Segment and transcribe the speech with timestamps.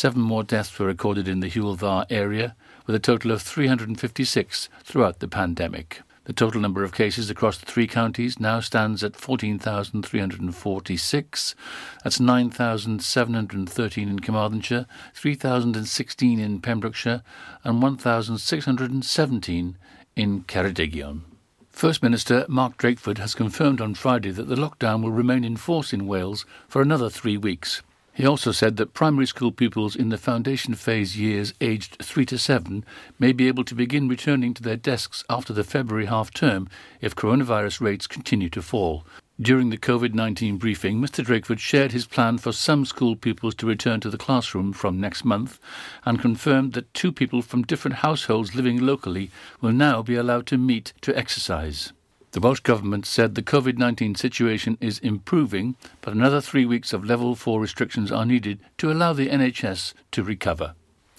[0.00, 2.56] seven more deaths were recorded in the Dda area,
[2.86, 6.00] with a total of 356 throughout the pandemic.
[6.24, 11.54] The total number of cases across the three counties now stands at 14,346.
[12.02, 17.22] That's 9,713 in Carmarthenshire, 3,016 in Pembrokeshire,
[17.62, 19.76] and 1,617
[20.16, 21.20] in Ceredigion.
[21.68, 25.92] First Minister Mark Drakeford has confirmed on Friday that the lockdown will remain in force
[25.92, 27.82] in Wales for another three weeks.
[28.20, 32.36] He also said that primary school pupils in the foundation phase years aged 3 to
[32.36, 32.84] 7
[33.18, 36.68] may be able to begin returning to their desks after the February half term
[37.00, 39.06] if coronavirus rates continue to fall.
[39.40, 41.24] During the COVID 19 briefing, Mr.
[41.24, 45.24] Drakeford shared his plan for some school pupils to return to the classroom from next
[45.24, 45.58] month
[46.04, 49.30] and confirmed that two people from different households living locally
[49.62, 51.94] will now be allowed to meet to exercise.
[52.32, 57.04] The Welsh Government said the COVID 19 situation is improving, but another three weeks of
[57.04, 60.74] level 4 restrictions are needed to allow the NHS to recover.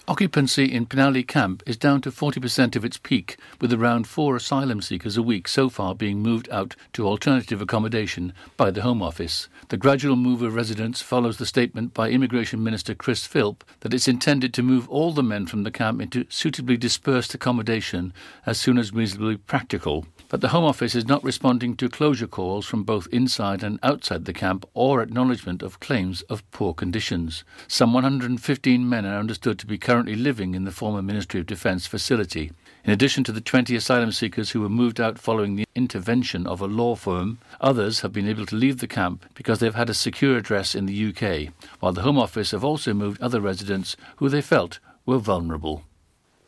[0.08, 4.80] Occupancy in Penally Camp is down to 40% of its peak, with around four asylum
[4.80, 9.48] seekers a week so far being moved out to alternative accommodation by the Home Office.
[9.68, 14.08] The gradual move of residents follows the statement by Immigration Minister Chris Philp that it's
[14.08, 18.12] intended to move all the men from the camp into suitably dispersed accommodation
[18.44, 20.06] as soon as reasonably practical.
[20.32, 24.24] But the Home Office is not responding to closure calls from both inside and outside
[24.24, 27.44] the camp or acknowledgement of claims of poor conditions.
[27.68, 31.86] Some 115 men are understood to be currently living in the former Ministry of Defence
[31.86, 32.50] facility.
[32.82, 36.62] In addition to the 20 asylum seekers who were moved out following the intervention of
[36.62, 39.94] a law firm, others have been able to leave the camp because they've had a
[39.94, 44.30] secure address in the UK, while the Home Office have also moved other residents who
[44.30, 45.84] they felt were vulnerable.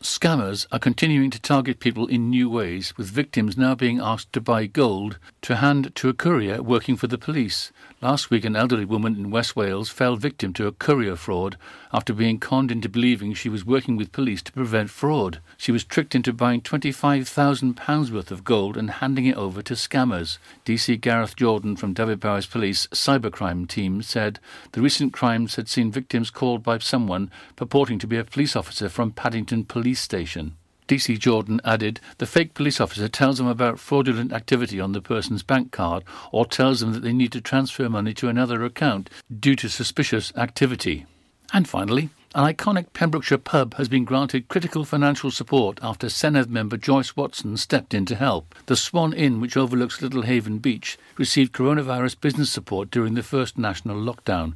[0.05, 4.41] Scammers are continuing to target people in new ways, with victims now being asked to
[4.43, 7.73] buy gold to hand to a courier working for the police.
[8.03, 11.57] Last week, an elderly woman in West Wales fell victim to a courier fraud
[11.91, 15.41] after being conned into believing she was working with police to prevent fraud.
[15.57, 20.37] She was tricked into buying £25,000 worth of gold and handing it over to scammers.
[20.67, 24.39] DC Gareth Jordan from Dyfed-Powys Police cybercrime team said
[24.73, 28.91] the recent crimes had seen victims called by someone purporting to be a police officer
[28.91, 30.57] from Paddington Police Station.
[30.87, 35.43] DC Jordan added, the fake police officer tells them about fraudulent activity on the person's
[35.43, 39.09] bank card or tells them that they need to transfer money to another account
[39.41, 41.07] due to suspicious activity.
[41.55, 46.77] And finally, an iconic Pembrokeshire pub has been granted critical financial support after Senedd member
[46.77, 48.57] Joyce Watson stepped in to help.
[48.67, 53.57] The Swan Inn, which overlooks Little Haven Beach, received coronavirus business support during the first
[53.57, 54.55] national lockdown,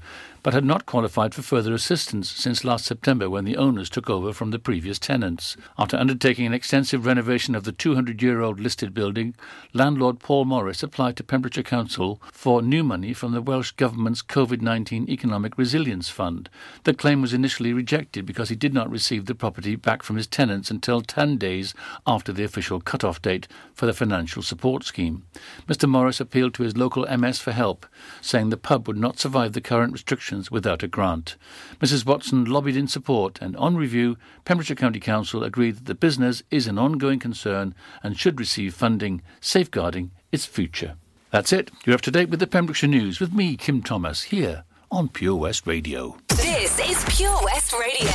[0.48, 4.32] but had not qualified for further assistance since last September when the owners took over
[4.32, 5.58] from the previous tenants.
[5.76, 9.34] After undertaking an extensive renovation of the 200 year old listed building,
[9.74, 14.62] landlord Paul Morris applied to Pembrokeshire Council for new money from the Welsh Government's COVID
[14.62, 16.48] 19 Economic Resilience Fund.
[16.84, 20.26] The claim was initially rejected because he did not receive the property back from his
[20.26, 21.74] tenants until 10 days
[22.06, 25.24] after the official cut-off date for the financial support scheme.
[25.68, 27.84] Mr Morris appealed to his local MS for help,
[28.22, 31.36] saying the pub would not survive the current restrictions without a grant.
[31.80, 36.42] Mrs Watson lobbied in support, and on review, Pembrokeshire County Council agreed that the business
[36.50, 40.94] is an ongoing concern and should receive funding, safeguarding its future.
[41.30, 41.70] That's it.
[41.84, 45.36] You're up to date with the Pembrokeshire News with me, Kim Thomas, here on Pure
[45.36, 46.16] West Radio.
[46.28, 48.08] This is Pure West Radio.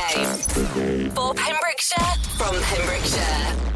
[1.10, 3.74] For Pembrokeshire, from Pembrokeshire.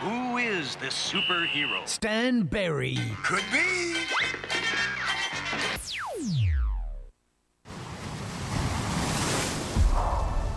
[0.00, 1.86] Who is the superhero?
[1.88, 2.96] Stan Berry.
[3.24, 3.96] Could be.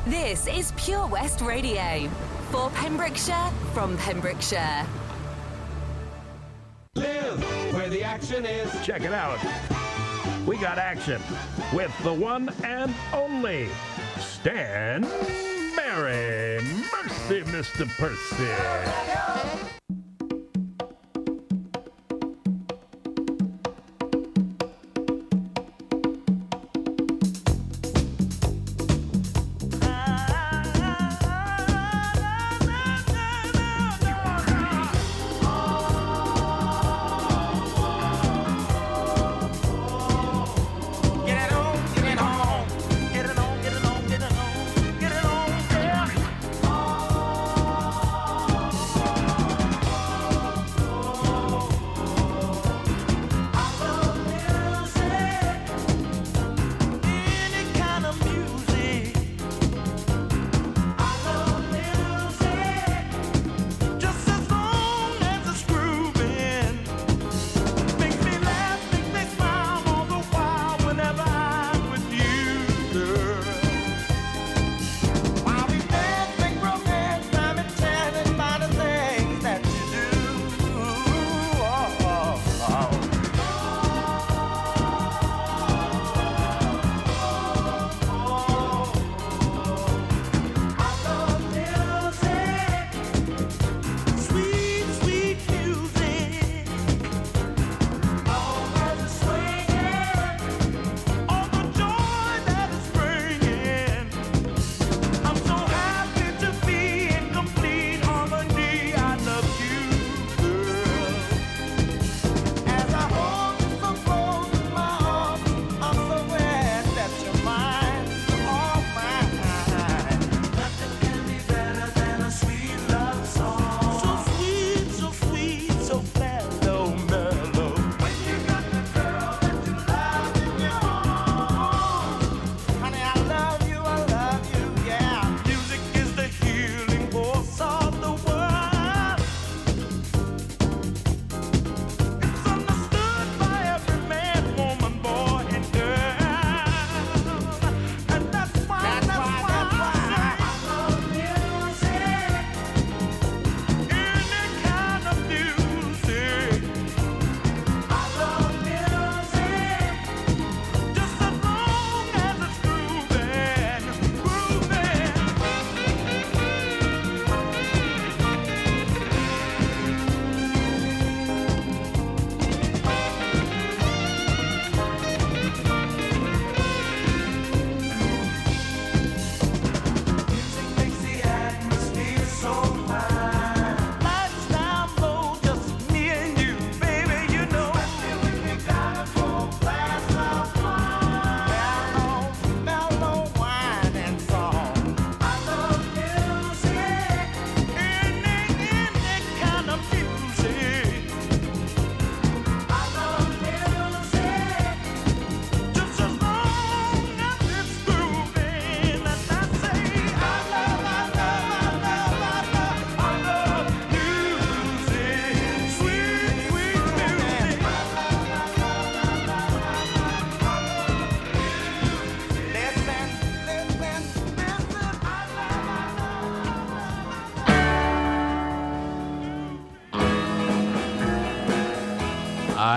[0.08, 2.10] This is Pure West Radio.
[2.50, 4.88] For Pembrokeshire, from Pembrokeshire.
[6.96, 8.74] Live where the action is.
[8.84, 9.38] Check it out.
[10.48, 11.22] We got action
[11.72, 13.70] with the one and only
[14.18, 15.04] Stan
[15.76, 16.64] Berry.
[16.64, 17.88] Mercy, Mr.
[18.00, 20.01] Percy.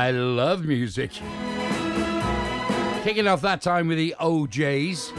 [0.04, 1.12] I love music.
[3.04, 5.10] Kicking off that time with the O'Jays.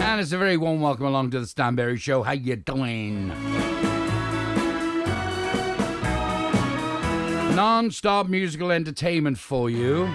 [0.00, 2.22] And it's a very warm welcome along to the Stan Berry Show.
[2.22, 3.28] How you doing?
[7.54, 10.06] Non-stop musical entertainment for you.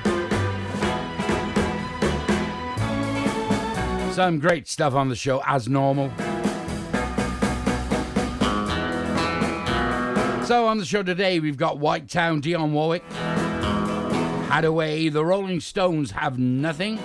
[4.11, 6.11] Some great stuff on the show as normal.
[10.53, 13.01] So on the show today we've got White Town, Dionne Warwick,
[14.49, 16.99] Haddaway, the Rolling Stones have nothing.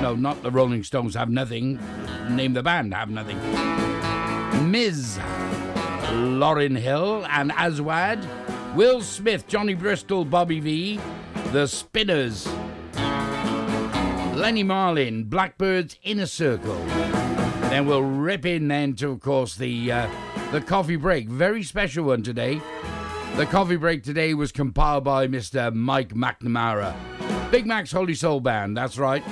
[0.00, 1.78] No, not the Rolling Stones have nothing.
[2.30, 3.36] Name the band have nothing.
[4.70, 5.18] Ms.
[6.12, 8.26] Lauryn Hill and Aswad,
[8.74, 10.98] Will Smith, Johnny Bristol, Bobby V,
[11.52, 12.48] The Spinners,
[14.34, 16.82] Lene Marlin, Blackbird's Inner Circle.
[17.68, 20.08] Then we'll rip in then to, of course, the uh,
[20.52, 21.28] the coffee break.
[21.28, 22.62] Very special one today.
[23.36, 25.74] The coffee break today was compiled by Mr.
[25.74, 26.94] Mike McNamara.
[27.50, 29.24] Big Mac's Holy Soul Band, that's right.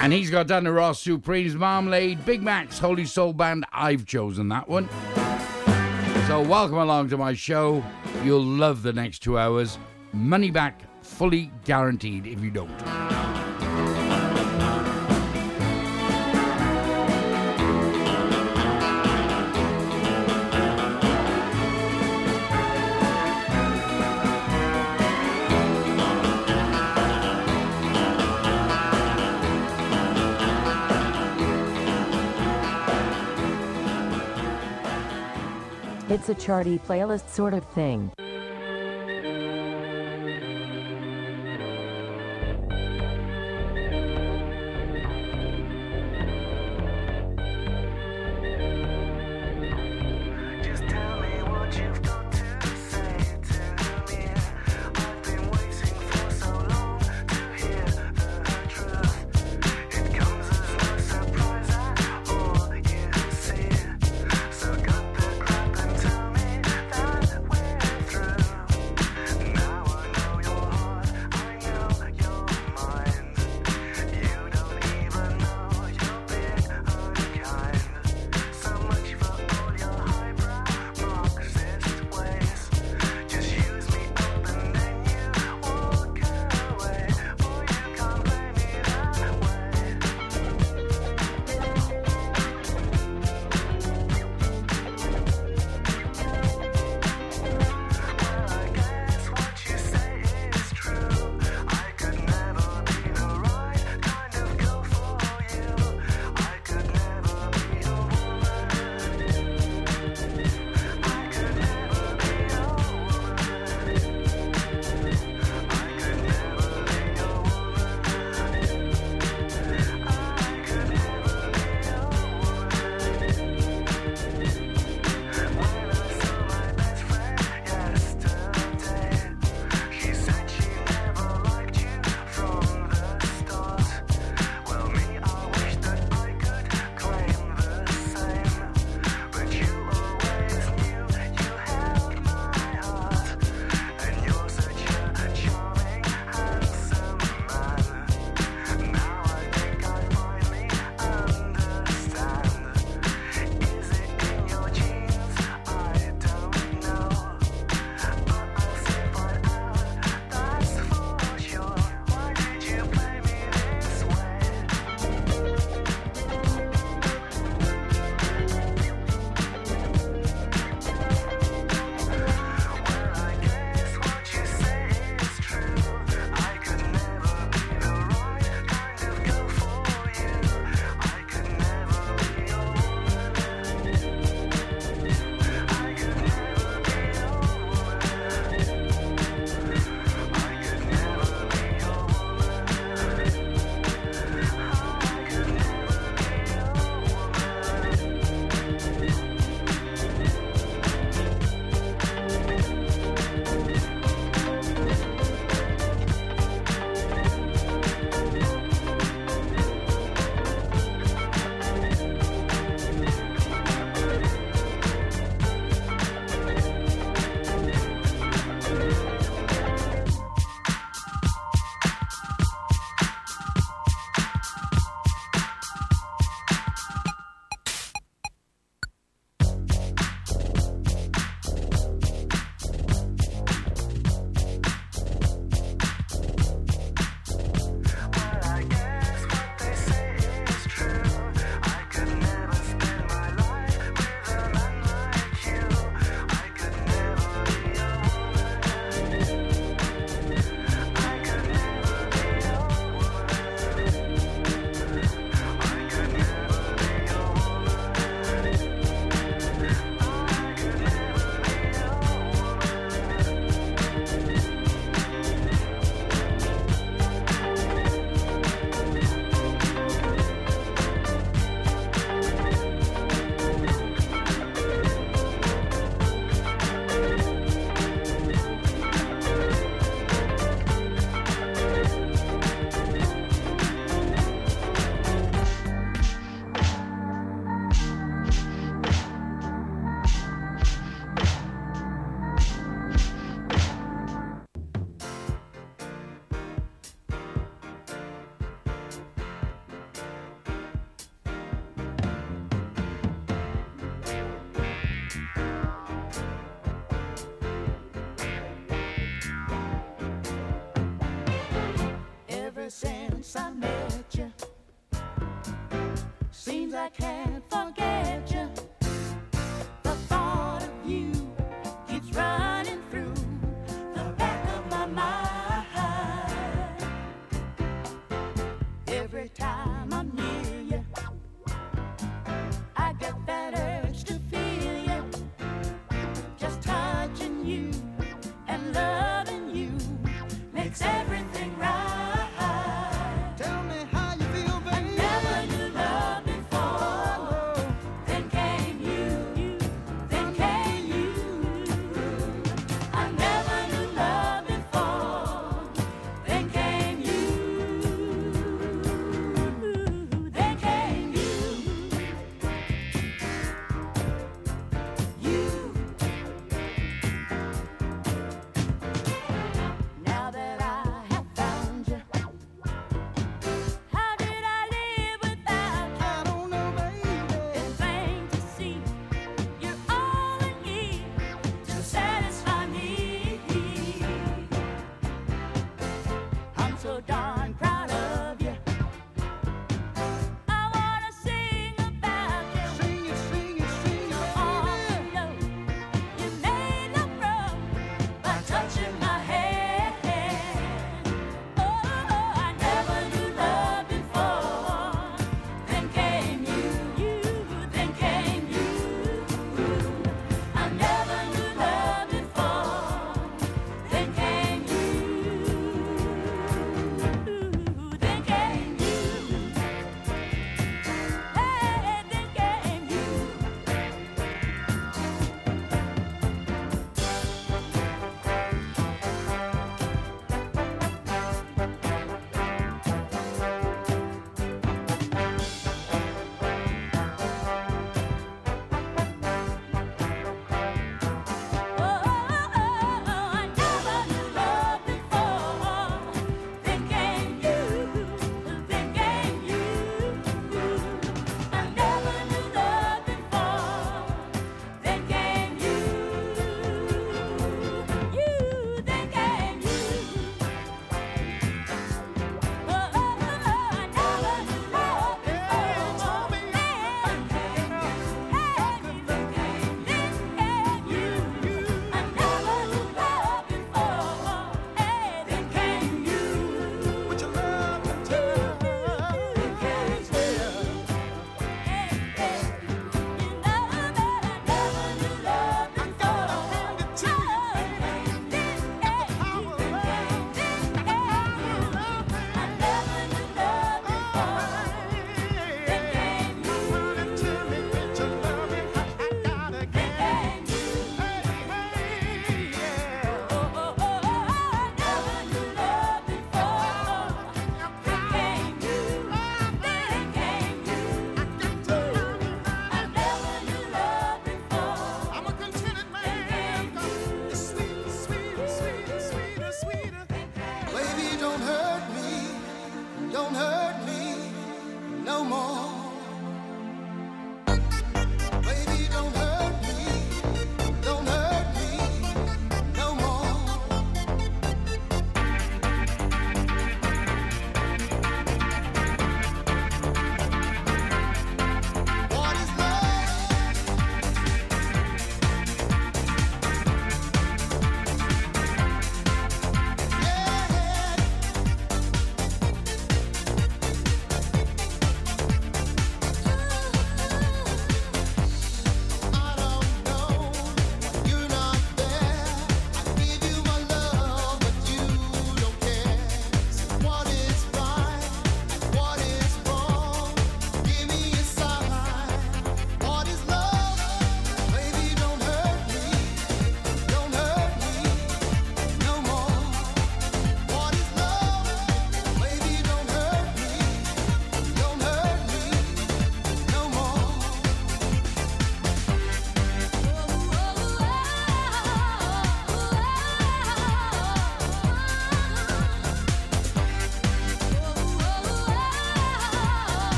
[0.00, 3.66] And he's got Diana Ross Supremes Marmalade, Big Mac's Holy Soul Band.
[3.70, 4.88] I've chosen that one.
[6.26, 7.84] So welcome along to my show.
[8.24, 9.76] You'll love the next two hours.
[10.14, 13.41] Money back, fully guaranteed if you don't.
[36.12, 38.12] It's a charty playlist sort of thing.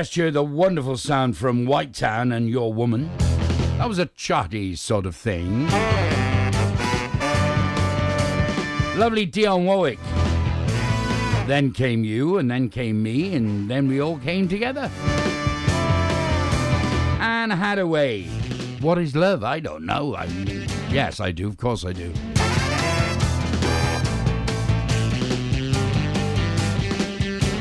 [0.00, 3.10] Just heard the wonderful sound from White Town and Your Woman.
[3.76, 5.66] That was a chatty sort of thing.
[8.98, 9.98] Lovely Dionne Warwick.
[11.46, 14.90] Then came you, and then came me, and then we all came together.
[17.20, 18.24] and Haddaway.
[18.80, 19.44] What is love?
[19.44, 20.16] I don't know.
[20.16, 21.46] I mean, yes, I do.
[21.46, 22.10] Of course, I do.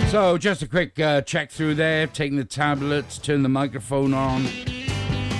[0.10, 4.44] So, just a quick uh, check through there, taking the tablets, turn the microphone on.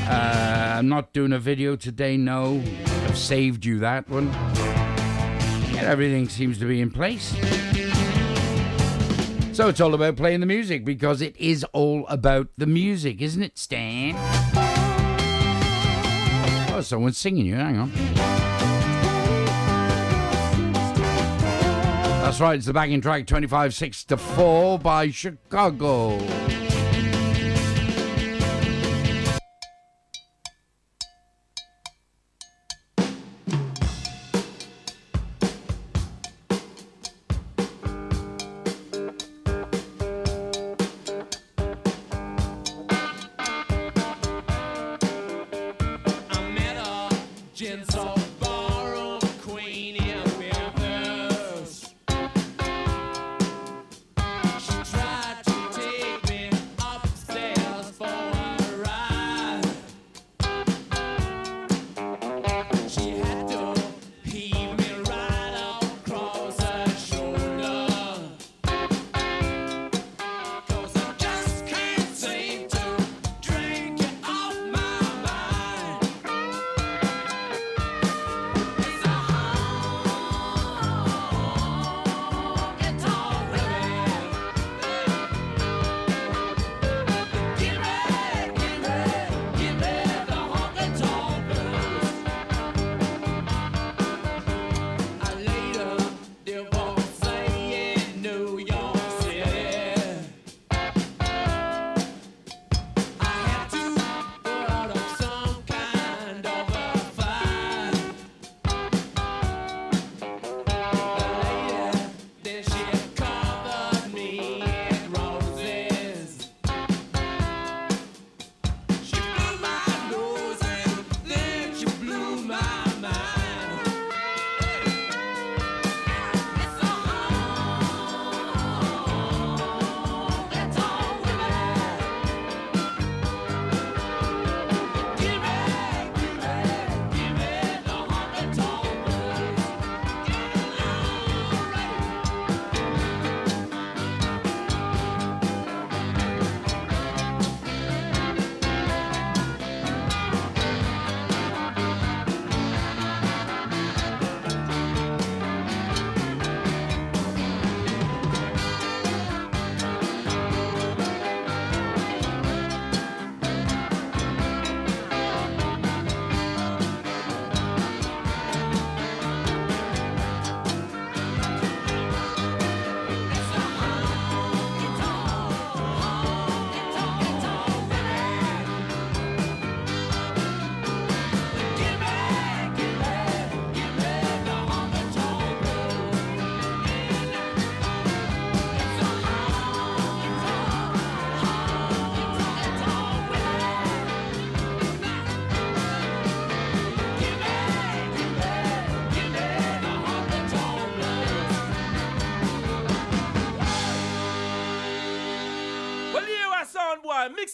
[0.08, 2.62] Uh, I'm not doing a video today, no.
[2.86, 4.28] I've saved you that one.
[4.28, 7.30] And everything seems to be in place.
[9.56, 13.42] So, it's all about playing the music because it is all about the music, isn't
[13.42, 14.14] it, Stan?
[16.72, 17.56] Oh, someone's singing you.
[17.56, 18.39] Hang on.
[22.30, 26.20] That's right, it's the backing track 25 6 to 4 by Chicago.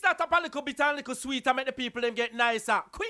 [0.06, 2.34] not up a little bitter, and a little sweet and make the people them get
[2.34, 2.82] nicer.
[2.92, 3.05] Quick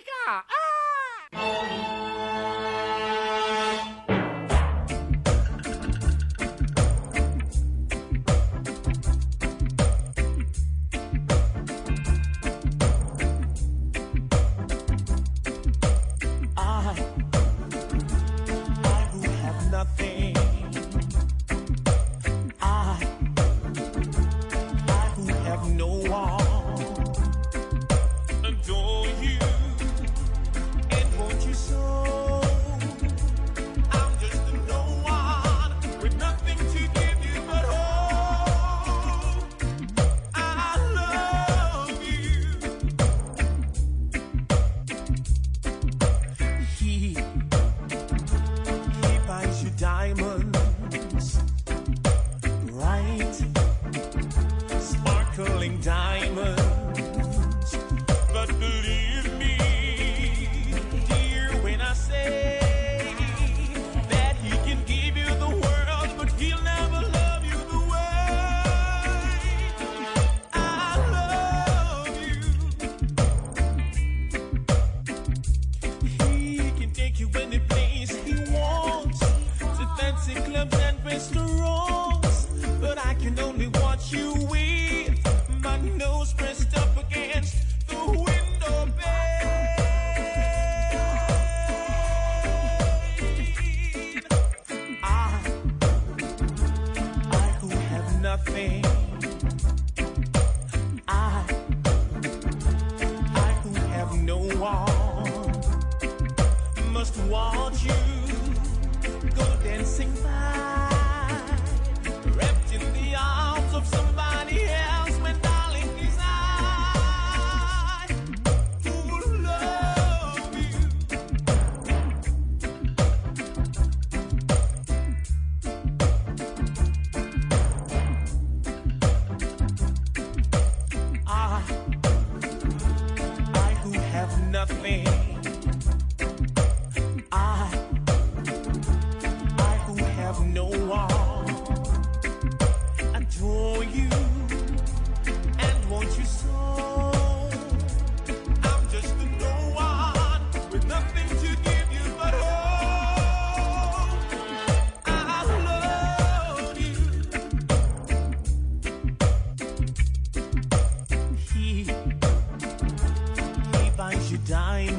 [164.46, 164.95] dying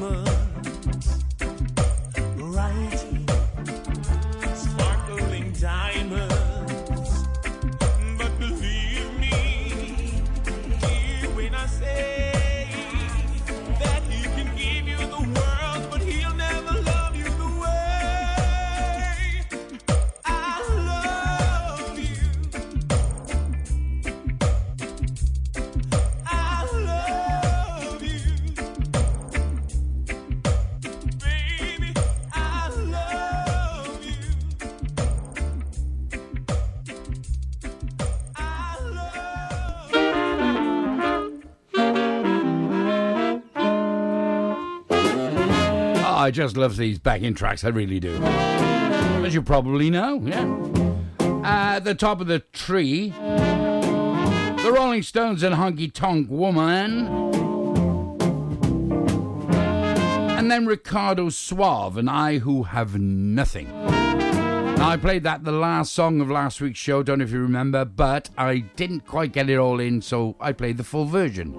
[46.27, 48.13] I just love these backing tracks, I really do.
[48.21, 50.43] As you probably know, yeah.
[51.41, 57.07] At the top of the tree, the Rolling Stones and Honky Tonk Woman.
[60.37, 63.69] And then Ricardo Suave and I Who Have Nothing.
[63.87, 67.39] Now, I played that the last song of last week's show, don't know if you
[67.39, 71.55] remember, but I didn't quite get it all in, so I played the full version.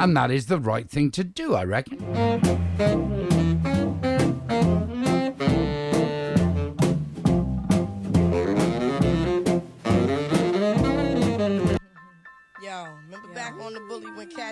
[0.00, 3.27] And that is the right thing to do, I reckon.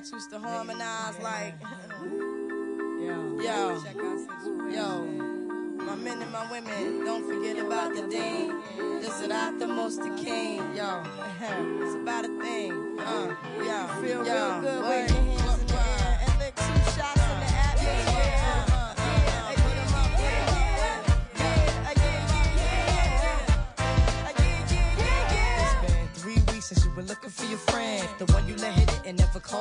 [0.06, 1.54] cats used to harmonize like.
[3.00, 3.38] Yo.
[3.40, 3.82] Yo.
[4.70, 5.04] Yo.
[5.04, 8.52] My men and my women, don't forget about the dean.
[9.00, 10.58] This is not the most the king.
[10.74, 11.02] Yo.
[11.82, 12.98] it's about a thing.
[12.98, 13.86] Uh, yo.
[14.00, 14.60] Feel yo.
[14.60, 15.10] real good.
[15.10, 16.05] Your hands in the air.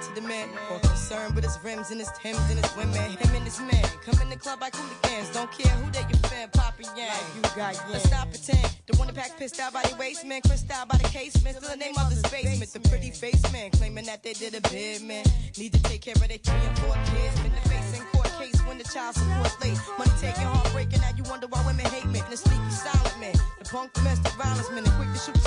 [0.00, 2.94] To the man more concerned with his rims and his Timbs and his women.
[2.94, 5.30] Him and his men come in the club like hooligans.
[5.32, 7.08] Don't care who they your fan, poppin' yang.
[7.08, 7.92] Like you got yang.
[7.92, 8.68] Let's not pretend.
[8.86, 11.56] The one that pack pissed out by the waist man, crissed out by the casement.
[11.56, 12.72] Still the name of this basement.
[12.72, 15.24] The pretty face man claiming that they did a bid man.
[15.58, 17.40] Need to take care of their three and four kids.
[17.40, 19.78] Been the face in court case when the child support's late.
[19.98, 21.00] Money taking, heartbreaking.
[21.00, 22.24] Now you wonder why women hate men.
[22.30, 23.34] The sneaky silent man.
[23.58, 24.84] The punk domestic violence man.
[24.84, 25.38] The quick to shoot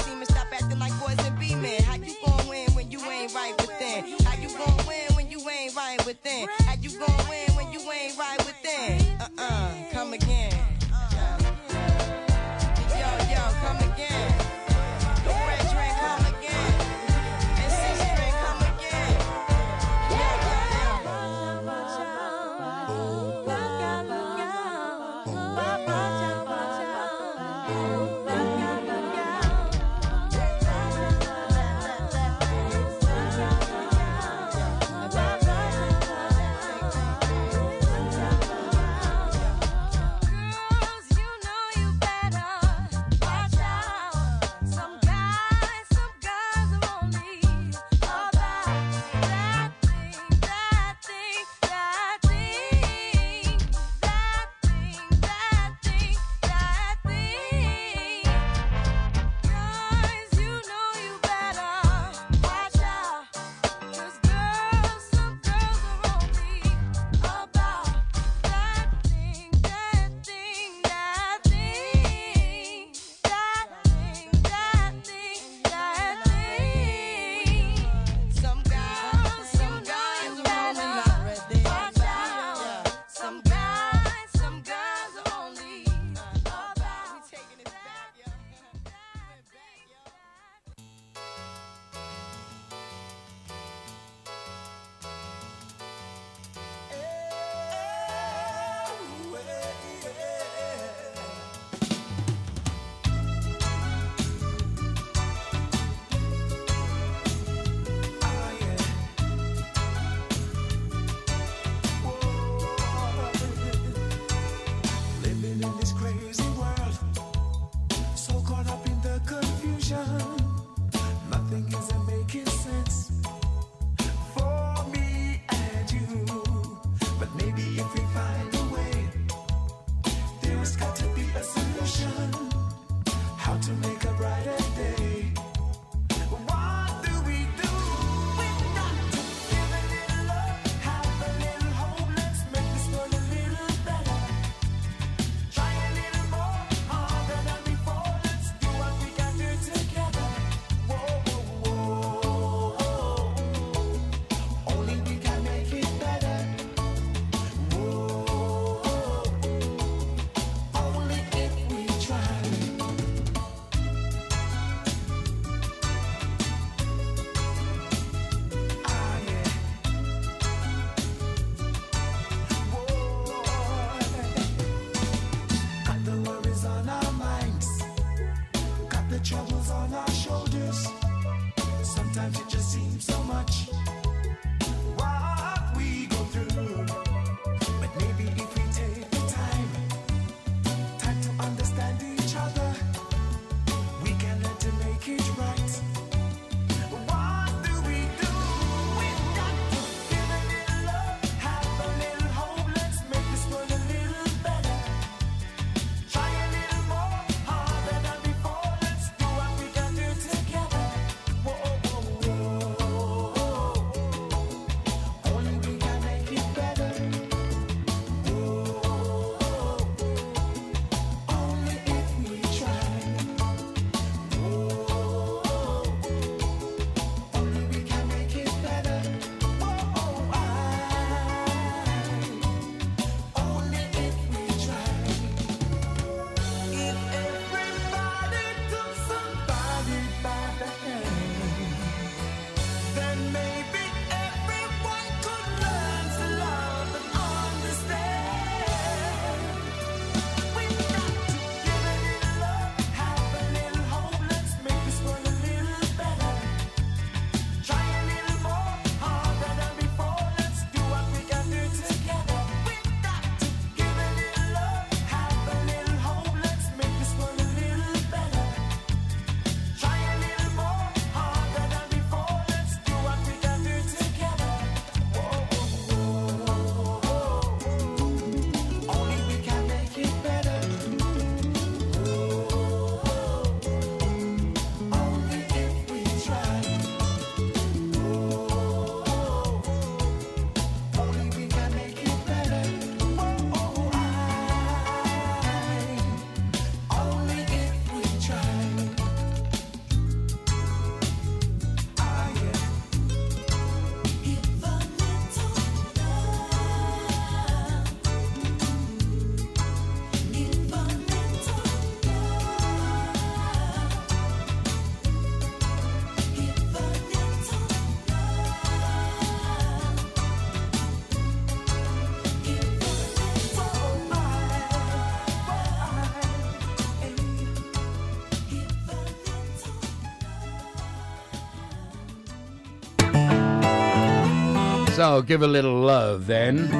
[334.97, 336.71] So give a little love then.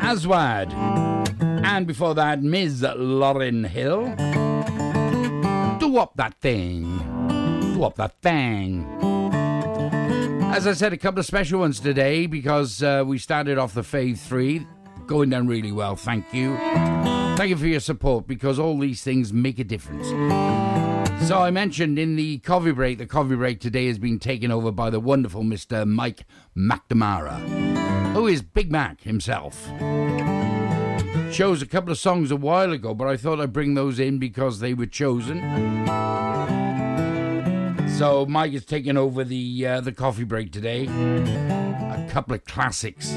[0.00, 0.72] Aswad.
[1.42, 2.80] And before that, Ms.
[2.80, 4.06] Lauryn Hill.
[5.78, 6.96] Do up that thing.
[7.74, 8.86] Do up that thing.
[10.50, 13.82] As I said, a couple of special ones today because uh, we started off the
[13.82, 14.66] Fave 3.
[15.06, 16.56] Going down really well, thank you.
[17.36, 20.08] Thank you for your support because all these things make a difference.
[21.26, 24.72] So I mentioned in the coffee break, the coffee break today has been taken over
[24.72, 25.86] by the wonderful Mr.
[25.86, 26.24] Mike
[26.56, 29.66] McNamara, who is Big Mac himself.
[31.30, 34.18] Chose a couple of songs a while ago, but I thought I'd bring those in
[34.18, 35.40] because they were chosen.
[37.98, 40.86] So Mike is taking over the uh, the coffee break today.
[40.86, 43.10] A couple of classics,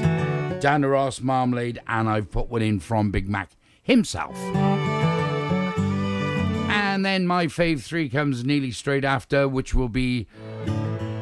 [0.60, 4.36] Diana Ross Marmalade, and I've put one in from Big Mac himself.
[7.02, 10.28] And then my fave three comes nearly straight after, which will be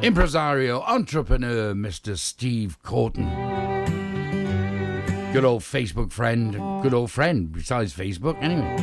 [0.03, 2.15] impresario, entrepreneur, Mr.
[2.15, 3.27] Steve Corton.
[5.33, 6.51] Good old Facebook friend,
[6.83, 8.77] good old friend, besides Facebook, anyway.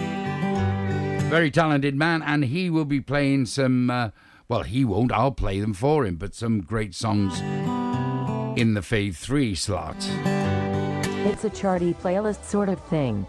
[1.29, 4.11] Very talented man, and he will be playing some, uh,
[4.49, 7.39] well, he won't, I'll play them for him, but some great songs
[8.59, 9.95] in the Fave 3 slot.
[11.29, 13.29] It's a charty playlist sort of thing.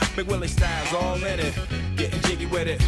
[0.17, 1.53] Willie styles all in it.
[1.95, 2.79] Getting jiggy with it.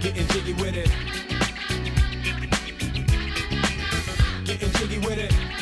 [0.00, 0.90] Getting jiggy with it.
[4.44, 5.61] Getting jiggy with it.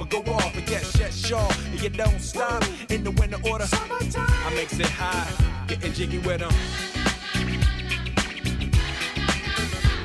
[0.00, 1.48] or go off, and get shut sure.
[1.70, 3.66] And you don't stop in the winter order.
[3.70, 5.30] I makes it high,
[5.66, 6.52] getting jiggy with them.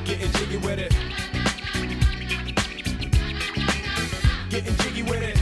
[0.06, 0.96] Getting jiggy with it.
[4.50, 5.38] Getting jiggy with it.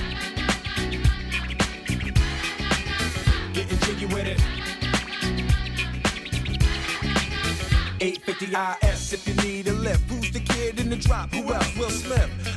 [3.54, 4.42] Getting jiggy with it.
[8.00, 10.10] 850 IS if you need a lift.
[10.12, 11.34] Who's the kid in the drop?
[11.34, 11.76] Who else?
[11.78, 12.57] Will Smith.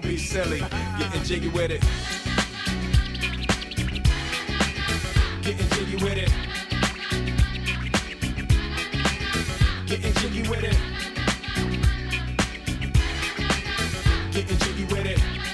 [0.00, 0.60] be silly.
[0.98, 1.82] Getting jiggy with it.
[5.42, 6.32] Getting jiggy with it.
[9.86, 10.76] Getting jiggy with it.
[14.32, 15.47] Getting jiggy with it.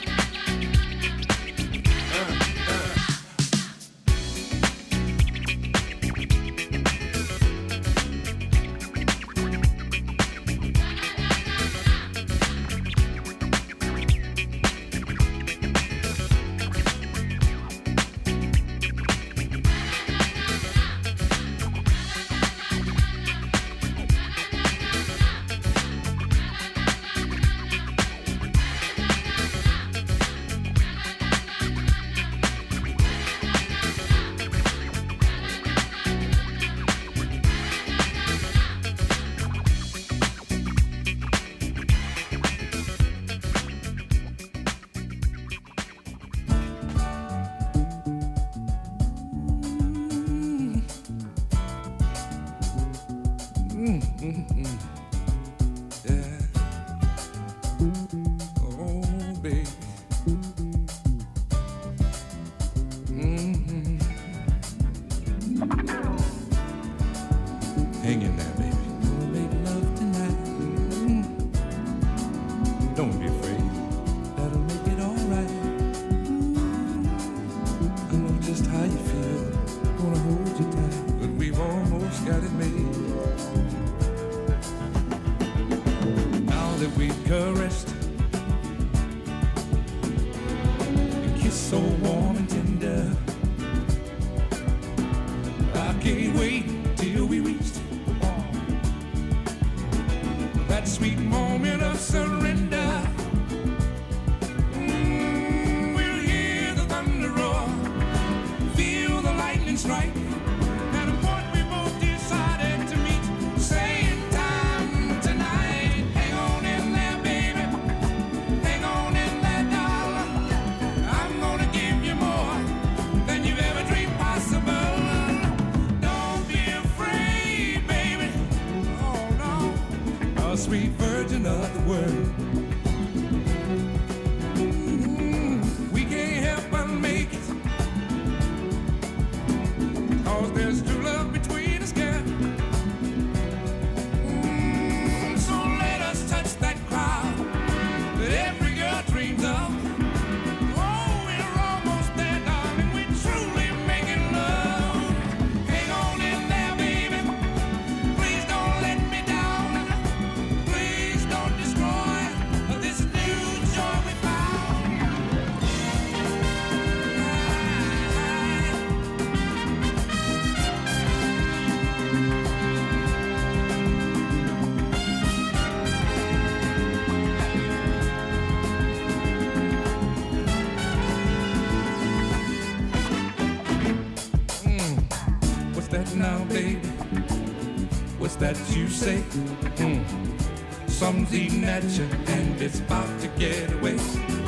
[191.04, 194.43] Some's eating at you and it's about to get away.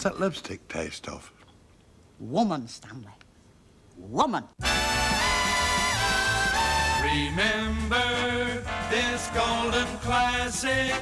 [0.00, 1.30] What's that lipstick taste of?
[2.18, 3.12] Woman, Stanley.
[3.98, 4.44] Woman.
[7.04, 10.94] Remember this golden classic.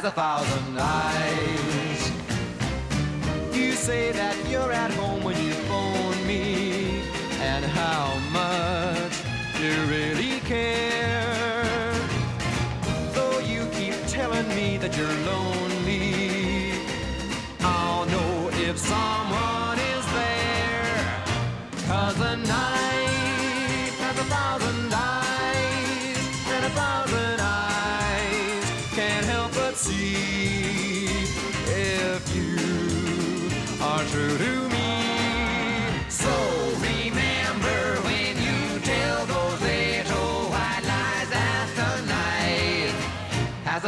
[0.00, 2.12] has a thousand eyes.
[3.52, 5.36] You say that you're at home when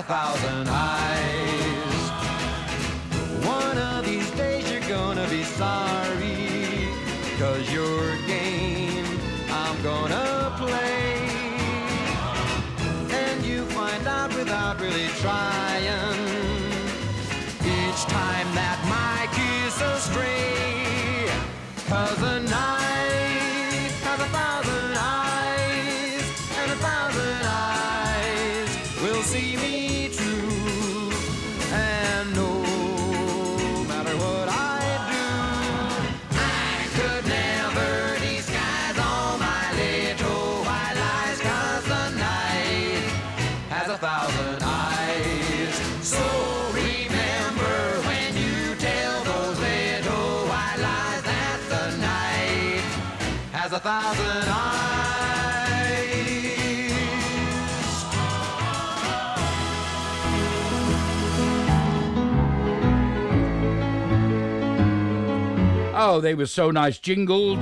[0.01, 2.03] a thousand eyes.
[3.45, 6.89] One of these days you're gonna be sorry,
[7.39, 9.05] cause your game
[9.51, 11.19] I'm gonna play.
[13.23, 15.60] And you find out without really trying.
[66.03, 66.99] Oh, they were so nice.
[66.99, 67.59] Jingles,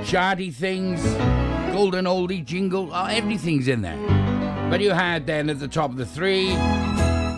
[0.00, 1.02] shardy things,
[1.70, 2.88] golden oldie jingle.
[2.90, 3.98] Oh, everything's in there.
[4.70, 6.54] But you had then at the top of the three,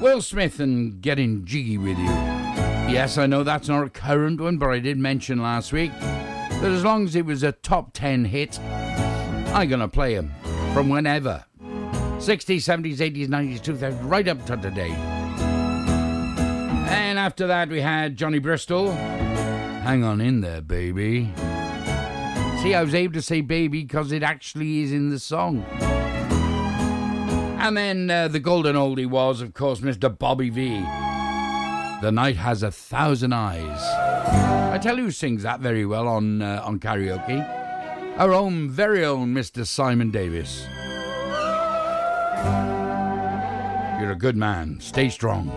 [0.01, 2.05] Will Smith and Getting Jiggy With You.
[2.05, 6.71] Yes, I know that's not a current one, but I did mention last week that
[6.71, 10.33] as long as it was a top 10 hit, I'm going to play him
[10.73, 11.45] from whenever.
[11.61, 14.93] 60s, 70s, 80s, 90s, 2000s, right up to today.
[16.87, 18.97] And after that, we had Johnny Bristol.
[19.85, 21.31] Hang on in there, baby.
[22.63, 25.63] See, I was able to say baby because it actually is in the song.
[27.61, 30.09] And then uh, the golden oldie was, of course, Mr.
[30.19, 30.81] Bobby Vee.
[32.01, 33.83] The night has a thousand eyes.
[34.73, 37.47] I tell you who sings that very well on, uh, on karaoke.
[38.17, 39.67] Our own, very own Mr.
[39.67, 40.63] Simon Davis.
[44.01, 44.81] You're a good man.
[44.81, 45.53] Stay strong.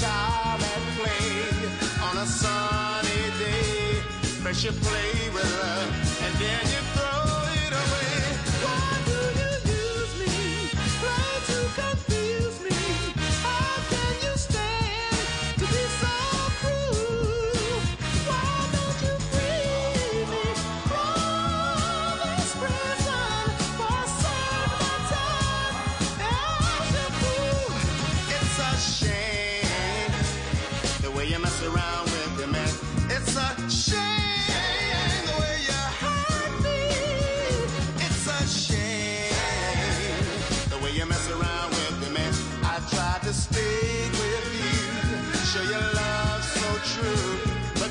[0.00, 1.40] Child at play
[2.06, 4.00] on a sunny day.
[4.42, 5.25] First you play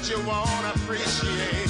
[0.10, 1.65] you won't appreciate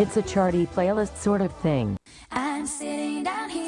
[0.00, 1.98] It's a charty playlist sort of thing.
[2.32, 3.59] I'm sitting down here,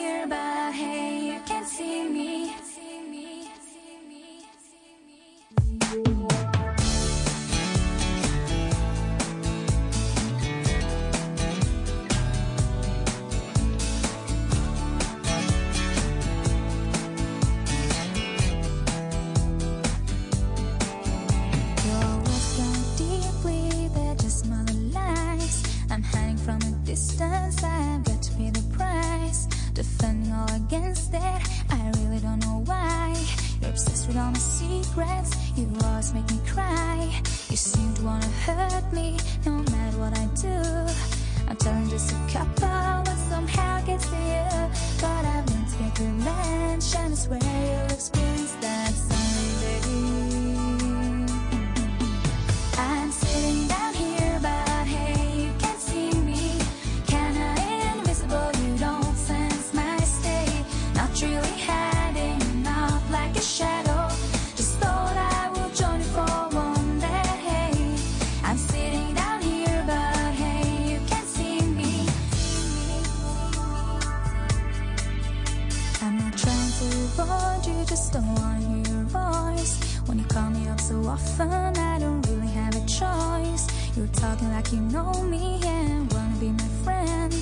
[83.97, 87.35] You're talking like you know me and wanna be my friend.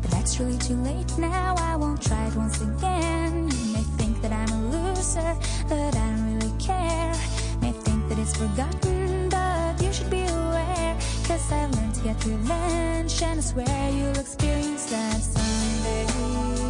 [0.00, 3.50] But that's really too late now, I won't try it once again.
[3.50, 5.36] You may think that I'm a loser,
[5.68, 7.14] but I don't really care.
[7.60, 10.96] May think that it's forgotten, but you should be aware.
[11.28, 16.69] Cause I've learned to get revenge, and I swear you'll experience that someday.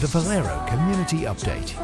[0.00, 1.76] The Valero Community Update.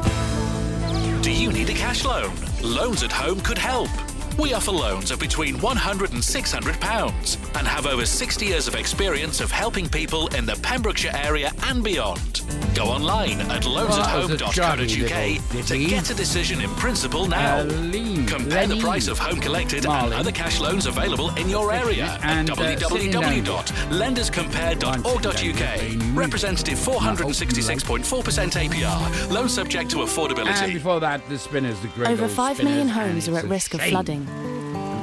[1.21, 2.33] Do you need a cash loan?
[2.63, 3.91] Loans at Home could help.
[4.39, 9.41] We offer loans of between £100 and £600 and have over 60 years of experience
[9.41, 12.41] of helping people in the Pembrokeshire area and beyond.
[12.75, 17.63] Go online at Well, that was a loansathome.co.uk to get a decision in principle now.
[17.63, 22.19] Aline, Compare the price of home collected and other cash loans available in your area
[22.21, 26.15] And, at uh, sitting down www.lenderscompare.org.uk.
[26.15, 29.31] Representative 466.4% APR.
[29.31, 30.73] Loan subject to And affordability.
[30.73, 33.73] before that, the spinners, the great Over old 5 spinners, million homes are at risk
[33.73, 34.26] of flooding.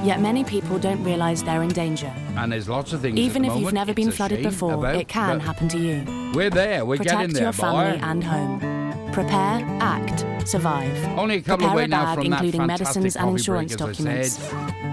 [0.04, 2.12] Yet many people don't realise they're in danger.
[2.36, 3.18] And there's lots of things.
[3.18, 6.32] Even if you've never been flooded before, about it can happen to you.
[6.34, 6.84] We're there.
[6.84, 8.06] We're Protect getting there, Protect your family boy.
[8.06, 9.12] and home.
[9.12, 11.18] Prepare, act, survive.
[11.18, 14.38] Only a couple Prepare away a now bag from that including medicines and insurance documents.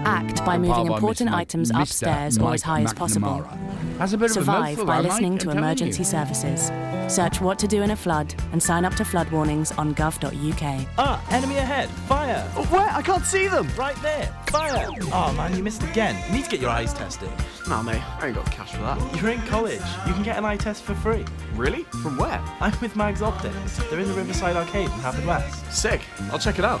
[0.04, 0.08] Said.
[0.08, 1.34] Act by Compiled moving by important Mr.
[1.34, 1.82] items Mr.
[1.82, 3.28] upstairs or as high as possible.
[3.28, 3.58] McNamara.
[4.00, 6.04] A bit of a Survive mouthful, by that, listening to emergency you.
[6.04, 6.72] services.
[7.12, 10.86] Search what to do in a flood and sign up to flood warnings on gov.uk.
[10.98, 11.88] Ah, enemy ahead.
[12.08, 12.50] Fire.
[12.56, 12.88] Oh, where?
[12.88, 13.68] I can't see them.
[13.76, 14.26] Right there.
[14.46, 14.88] Fire.
[15.12, 16.16] Oh man, you missed again.
[16.28, 17.30] You need to get your eyes tested.
[17.68, 19.20] Nah, mate, I ain't got cash for that.
[19.20, 19.82] You're in college.
[20.06, 21.24] You can get an eye test for free.
[21.54, 21.84] Really?
[22.02, 22.40] From where?
[22.60, 23.76] I'm with Mags Optics.
[23.90, 25.70] They're in the Riverside Arcade in Haverfordwest.
[25.70, 26.00] Sick.
[26.32, 26.80] I'll check it out.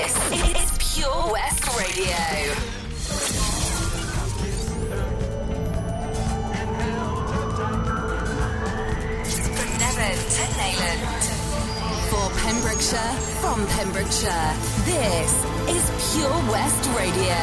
[12.81, 14.55] Pembrokeshire, from Pembrokeshire,
[14.85, 15.31] this
[15.69, 17.37] is Pure West Radio.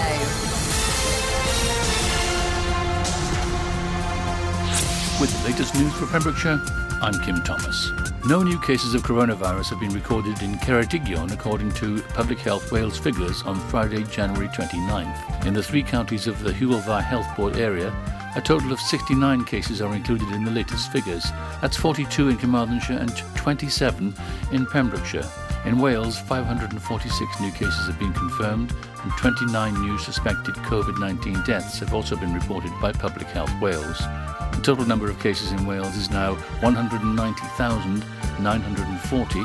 [5.20, 6.60] With the latest news for Pembrokeshire,
[7.00, 7.92] I'm Kim Thomas.
[8.26, 12.98] No new cases of coronavirus have been recorded in Ceredigion according to Public Health Wales
[12.98, 15.46] figures on Friday, January 29th.
[15.46, 17.94] In the three counties of the Hywel Dda Health Board area,
[18.38, 21.24] a total of 69 cases are included in the latest figures.
[21.60, 24.14] That's 42 in Carmarthenshire and 27
[24.52, 25.28] in Pembrokeshire.
[25.64, 28.72] In Wales, 546 new cases have been confirmed
[29.02, 33.98] and 29 new suspected COVID-19 deaths have also been reported by Public Health Wales.
[33.98, 39.40] The total number of cases in Wales is now 190,940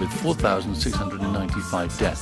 [0.00, 2.20] with 4,695 deaths.